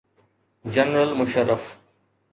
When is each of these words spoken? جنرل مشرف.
جنرل 0.65 1.13
مشرف. 1.13 1.77